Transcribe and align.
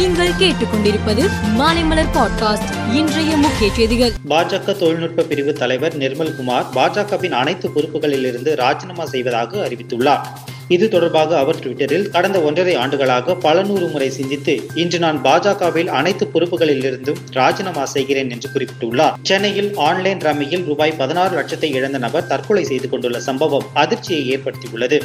நீங்கள் 0.00 0.28
கேட்டுக்கொண்டிருப்பது 0.28 1.30
மாலைமலர் 1.58 2.06
பாட்காஸ்ட் 2.14 2.94
இன்றைய 2.94 3.36
முக்கிய 3.36 3.72
செய்திகள். 3.74 4.12
பாஜக 4.28 4.76
தொழில்நுட்ப 4.76 5.22
பிரிவு 5.22 5.52
தலைவர் 5.52 5.98
நிர்மல்குமார் 5.98 6.64
பாஜகவின் 6.74 7.30
அனைத்து 7.30 7.68
பொறுப்புகளிலிருந்து 7.68 8.54
ராஜினாமா 8.54 9.06
செய்வதாக 9.06 9.68
அறிவித்துள்ளார். 9.68 10.20
இது 10.68 10.88
தொடர்பாக 10.88 11.38
அவர் 11.38 11.56
ட்விட்டரில் 11.56 12.08
கடந்த 12.08 12.40
ஒன்றரை 12.40 12.74
ஆண்டுகளாக 12.74 13.34
பல 13.34 13.62
நூறு 13.62 13.86
முறை 13.86 14.10
சிந்தித்து 14.10 14.66
இன்று 14.74 14.98
நான் 14.98 15.22
பாஜகவில் 15.22 15.86
அனைத்து 15.86 16.28
பொறுப்புகளிலிருந்தும் 16.34 17.16
ராஜினாமா 17.32 17.84
செய்கிறேன் 17.84 18.30
என்று 18.30 18.50
குறிப்பிட்டுள்ளார். 18.54 19.12
சென்னையில் 19.22 19.76
ஆன்லைன் 19.76 20.18
ரம்மியில் 20.18 20.64
ரூபாய் 20.64 20.92
பதினாறு 20.92 21.40
லட்சத்தை 21.40 21.64
இழந்த 21.64 21.98
நபர் 21.98 22.26
தற்கொலை 22.26 22.64
செய்து 22.64 22.88
கொண்டுள்ள 22.88 23.20
சம்பவம் 23.20 23.64
அதிர்ச்சியை 23.74 24.38
ஏற்படுத்தியுள்ளது. 24.38 25.00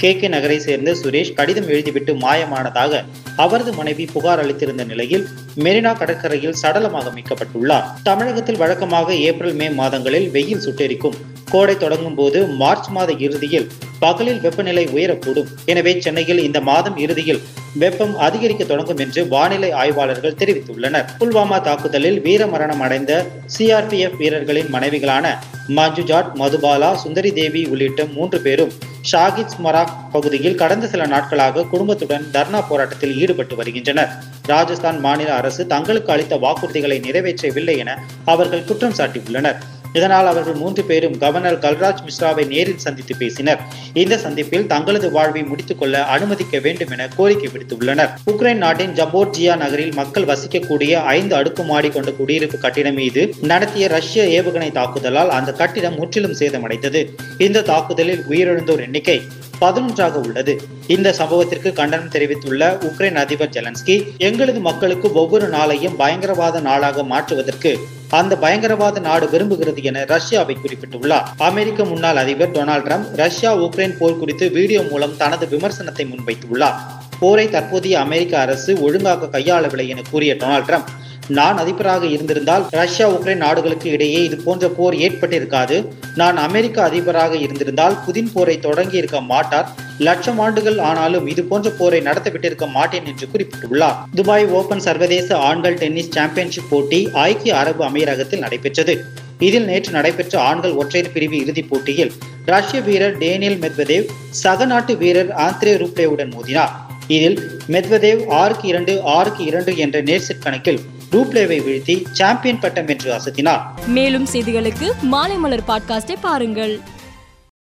கே 0.00 0.10
கே 0.16 0.28
நகரை 0.28 0.56
சேர்ந்த 0.58 0.90
சுரேஷ் 1.00 1.32
கடிதம் 1.38 1.66
எழுதிவிட்டு 1.68 2.12
மாயமானதாக 2.24 3.00
அவரது 3.36 3.72
மனைவி 3.72 4.04
புகார் 4.12 4.40
அளித்திருந்த 4.42 4.84
நிலையில் 4.84 5.24
மெரினா 5.64 5.92
கடற்கரையில் 5.98 6.56
சடலமாக 6.62 7.10
மீட்கப்பட்டுள்ளார். 7.16 7.88
தமிழகத்தில் 8.02 8.60
வழக்கமாக 8.62 9.14
ஏப்ரல் 9.14 9.58
மே 9.60 9.70
மாதங்களில் 9.80 10.28
வெயில் 10.30 10.62
சுட்டெரிக்கும். 10.66 11.18
கோடை 11.52 11.76
தொடங்கும் 11.76 12.18
போது 12.20 12.40
மார்ச் 12.60 12.90
மாத 12.96 13.12
இறுதியில் 13.26 13.70
பகலில் 14.02 14.40
வெப்பநிலை 14.44 14.84
உயரக்கூடும். 14.96 15.48
எனவே 15.72 15.92
சென்னையில் 16.04 16.44
இந்த 16.44 16.58
மாதம் 16.68 16.96
இறுதியில் 17.04 17.40
வெப்பம் 17.82 18.14
அதிகரிக்க 18.26 18.62
தொடங்கும் 18.64 19.00
என்று 19.04 19.20
வானிலை 19.28 19.70
ஆய்வாளர்கள் 19.80 20.36
தெரிவித்துள்ளனர். 20.40 21.08
புல்வாமா 21.20 21.58
தாக்குதலில் 21.60 22.18
வீரமரணம் 22.26 22.82
அடைந்த 22.86 23.12
சிஆர்பிஎஃப் 23.56 24.16
வீரர்களின் 24.20 24.70
மனைவிகளான 24.74 25.34
மஞ்சுஜாட் 25.78 26.30
மதுபாலா 26.40 26.92
சுந்தரி 27.02 27.32
தேவி 27.32 27.62
உள்ளிட்ட 27.72 28.04
மூன்று 28.14 28.38
பேரும் 28.46 28.72
ஷாகித் 29.10 29.52
ஸ்மராக் 29.54 29.92
பகுதியில் 30.12 30.58
கடந்த 30.62 30.86
சில 30.86 31.02
நாட்களாக 31.06 31.66
குடும்பத்துடன் 31.72 32.24
தர்ணா 32.32 32.62
போராட்டத்தில் 32.68 33.14
ஈடுபட்டு 33.22 33.56
வருகின்றனர். 33.56 34.10
ராஜஸ்தான் 34.46 35.00
மாநில 35.00 35.30
அரசு 35.34 35.64
தங்களுக்கு 35.66 36.12
அளித்த 36.12 36.36
வாக்குறுதிகளை 36.36 36.98
நிறைவேற்றவில்லை 37.06 37.76
என 37.84 37.98
அவர்கள் 38.24 38.66
குற்றம் 38.70 38.98
சாட்டியுள்ளனர். 38.98 39.60
இதனால் 39.92 40.26
அவர்கள் 40.26 40.54
மூன்று 40.54 40.84
பேரும் 40.84 41.18
கவர்னர் 41.18 41.58
கல்ராஜ் 41.58 42.02
மிஸ்ராவை 42.06 42.46
நேரில் 42.46 42.78
சந்தித்து 42.78 43.16
பேசினர். 43.16 43.60
இந்த 43.92 44.18
சந்திப்பில் 44.18 44.66
தங்களது 44.66 45.10
வாழ்வை 45.10 45.42
முடித்துக் 45.42 45.78
கொள்ள 45.78 46.04
அனுமதிக்க 46.04 46.58
வேண்டும் 46.58 46.90
என 46.90 47.08
கோரிக்கை 47.16 47.50
விடுத்துள்ளனர். 47.52 48.10
உக்ரைன் 48.26 48.62
நாட்டின் 48.64 48.92
ஜபோர்ஜியா 48.92 49.56
நகரில் 49.56 49.94
மக்கள் 49.94 50.24
வசிக்கக்கூடிய 50.24 50.92
ஐந்து 50.92 51.34
அடுக்குமாடி 51.34 51.88
கொண்ட 51.88 52.10
குடியிருப்பு 52.10 52.58
கட்டிடம் 52.58 52.94
மீது 52.94 53.34
நடத்திய 53.40 53.88
ரஷ்ய 53.88 54.42
ஏவுகணை 54.42 54.72
தாக்குதலால் 54.72 55.28
அந்த 55.28 55.52
கட்டிடம் 55.52 55.94
முற்றிலும் 55.94 56.38
சேதமடைந்தது. 56.38 57.08
இந்த 57.38 57.62
தாக்குதலில் 57.62 58.24
உயிரிழந்தோர் 58.30 58.80
எண்ணிக்கை 58.80 59.20
பதினொன்றாக 59.60 60.12
உள்ளது. 60.12 60.60
இந்த 60.86 61.14
சம்பவத்திற்கு 61.18 61.72
கண்டனம் 61.72 62.08
தெரிவித்துள்ள 62.08 62.78
உக்ரைன் 62.80 63.14
அதிபர் 63.14 63.48
ஜெலன்ஸ்கி 63.48 64.06
எங்களது 64.18 64.60
மக்களுக்கு 64.60 65.12
ஒவ்வொரு 65.12 65.48
நாளையும் 65.48 65.96
பயங்கரவாத 65.96 66.60
நாளாக 66.60 67.02
மாற்றுவதற்கு 67.02 67.98
அந்த 68.10 68.36
பயங்கரவாத 68.36 69.00
நாடு 69.00 69.26
விரும்புகிறது 69.26 69.82
என 69.82 70.04
ரஷ்யாவை 70.08 70.56
குறிப்பிட்டுள்ளார். 70.62 71.26
அமெரிக்க 71.36 71.84
முன்னாள் 71.84 72.16
அதிபர் 72.16 72.50
டொனால்ட் 72.50 72.86
ட்ரம்ப் 72.86 73.06
ரஷ்யா 73.16 73.56
உக்ரைன் 73.56 73.96
போர் 73.98 74.18
குறித்து 74.18 74.50
வீடியோ 74.50 74.82
மூலம் 74.82 75.16
தனது 75.16 75.46
விமர்சனத்தை 75.46 76.06
முன்வைத்துள்ளார். 76.12 76.74
போரை 77.20 77.50
தற்போதைய 77.50 77.98
அமெரிக்க 77.98 78.38
அரசு 78.38 78.82
ஒழுங்காக 78.82 79.38
கையாளவில்லை 79.38 79.88
என 79.88 80.00
கூறிய 80.10 80.34
டொனால்ட் 80.34 80.68
ட்ரம்ப் 80.70 80.90
நான் 81.28 81.58
அதிபராக 81.58 82.06
இருந்திருந்தால் 82.06 82.64
ரஷ்யா 82.70 83.08
உக்ரைன் 83.08 83.44
நாடுகளுக்கு 83.46 83.90
இடையே 83.90 84.24
இது 84.24 84.36
போன்ற 84.36 84.68
போர் 84.68 84.94
ஏற்பட்டிருக்காது. 84.94 85.86
நான் 86.14 86.36
அமெரிக்க 86.36 86.82
அதிபராக 86.82 87.36
இருந்திருந்தால் 87.36 87.98
புதின் 88.06 88.32
போரை 88.32 88.58
தொடங்கி 88.58 88.96
இருக்க 88.96 89.20
மாட்டார். 89.20 89.68
லட்சம் 90.00 90.38
ஆண்டுகள் 90.38 90.78
ஆனாலும் 90.78 91.26
இது 91.26 91.42
போன்ற 91.44 91.70
போரை 91.70 92.00
நடத்திவிட்டிருக்க 92.00 92.66
மாட்டேன் 92.70 93.06
என்று 93.06 93.26
குறிப்பிட்டுள்ளார். 93.32 93.96
துபாய் 94.14 94.46
ஓபன் 94.46 94.78
சர்வதேச 94.78 95.38
ஆண்கள் 95.38 95.74
டென்னிஸ் 95.74 96.10
சாம்பியன்ஷிப் 96.10 96.70
போட்டி 96.70 97.08
ஐக்கிய 97.12 97.58
அரபு 97.58 97.84
அமீரகத்தில் 97.88 98.38
நடைபெற்றது. 98.38 99.04
இதில் 99.38 99.64
நேற்று 99.64 99.92
நடைபெற்ற 99.92 100.40
ஆண்கள் 100.40 100.72
ஒற்றையர் 100.72 101.12
பிரிவு 101.12 101.36
இறுதிப் 101.36 101.70
போட்டியில் 101.70 102.12
ரஷ்ய 102.44 102.80
வீரர் 102.80 103.18
டேனியல் 103.18 103.58
மெத்வதேவ் 103.58 104.06
சக 104.30 104.64
நாட்டு 104.64 104.96
வீரர் 104.96 105.34
ஆந்திரே 105.34 105.74
ரூப்லேவுடன் 105.82 106.32
மோதினார். 106.36 106.72
இதில் 107.06 107.38
மெத்வதேவ் 107.68 108.28
ஆறுக்கு 108.28 108.68
இரண்டு 108.68 109.02
ஆறுக்கு 109.02 109.44
இரண்டு 109.44 109.76
என்ற 109.76 110.02
நேர்செட் 110.02 110.42
கணக்கில் 110.42 110.80
ரூப்லேவை 111.12 111.58
வீழ்த்தி 111.66 112.04
சாம்பியன் 112.12 112.58
பட்டம் 112.58 112.88
என்று 112.88 113.12
அசத்தினார். 113.12 113.60
மேலும் 113.86 114.26
செய்திகளுக்கு 114.32 114.88
மாலைமலர் 115.12 115.66
பாட்காஸ்டை 115.68 116.16
பாருங்கள். 116.20 116.80